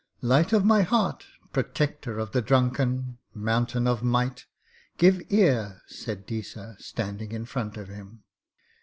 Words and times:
'Light 0.21 0.51
of 0.51 0.65
my 0.65 0.81
heart, 0.81 1.27
Protector 1.53 2.17
of 2.17 2.31
the 2.31 2.41
Drunken, 2.41 3.19
Mountain 3.35 3.85
of 3.85 4.01
Might, 4.01 4.47
give 4.97 5.21
ear,' 5.29 5.83
said 5.85 6.25
Deesa, 6.25 6.75
standing 6.81 7.31
in 7.31 7.45
front 7.45 7.77
of 7.77 7.87
him. 7.87 8.23